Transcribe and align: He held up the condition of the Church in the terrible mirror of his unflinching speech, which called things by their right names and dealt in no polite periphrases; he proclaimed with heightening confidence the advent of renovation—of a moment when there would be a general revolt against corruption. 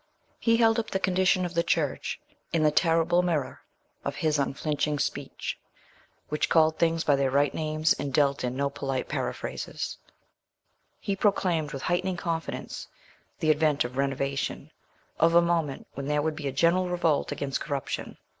He 0.39 0.57
held 0.57 0.79
up 0.79 0.89
the 0.89 0.99
condition 0.99 1.45
of 1.45 1.53
the 1.53 1.61
Church 1.61 2.19
in 2.51 2.63
the 2.63 2.71
terrible 2.71 3.21
mirror 3.21 3.61
of 4.03 4.15
his 4.15 4.39
unflinching 4.39 4.97
speech, 4.97 5.59
which 6.27 6.49
called 6.49 6.79
things 6.79 7.03
by 7.03 7.15
their 7.15 7.29
right 7.29 7.53
names 7.53 7.93
and 7.93 8.11
dealt 8.11 8.43
in 8.43 8.55
no 8.55 8.71
polite 8.71 9.07
periphrases; 9.07 9.97
he 10.99 11.15
proclaimed 11.15 11.71
with 11.71 11.83
heightening 11.83 12.17
confidence 12.17 12.87
the 13.41 13.51
advent 13.51 13.83
of 13.83 13.95
renovation—of 13.95 15.35
a 15.35 15.39
moment 15.39 15.85
when 15.93 16.07
there 16.07 16.23
would 16.23 16.35
be 16.35 16.47
a 16.47 16.51
general 16.51 16.89
revolt 16.89 17.31
against 17.31 17.61
corruption. 17.61 18.17